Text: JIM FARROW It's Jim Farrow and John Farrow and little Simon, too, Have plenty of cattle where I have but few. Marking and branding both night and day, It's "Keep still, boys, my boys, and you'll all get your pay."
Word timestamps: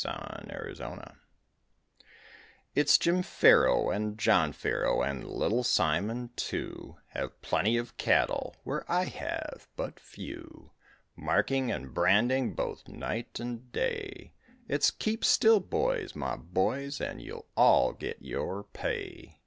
JIM 0.01 0.47
FARROW 0.49 0.99
It's 2.73 2.97
Jim 2.97 3.21
Farrow 3.21 3.91
and 3.91 4.17
John 4.17 4.51
Farrow 4.51 5.03
and 5.03 5.23
little 5.29 5.63
Simon, 5.63 6.31
too, 6.35 6.97
Have 7.09 7.39
plenty 7.43 7.77
of 7.77 7.97
cattle 7.97 8.55
where 8.63 8.83
I 8.91 9.05
have 9.05 9.67
but 9.75 9.99
few. 9.99 10.71
Marking 11.15 11.69
and 11.71 11.93
branding 11.93 12.55
both 12.55 12.87
night 12.87 13.39
and 13.39 13.71
day, 13.71 14.33
It's 14.67 14.89
"Keep 14.89 15.23
still, 15.23 15.59
boys, 15.59 16.15
my 16.15 16.35
boys, 16.35 16.99
and 16.99 17.21
you'll 17.21 17.45
all 17.55 17.93
get 17.93 18.19
your 18.23 18.63
pay." 18.73 19.37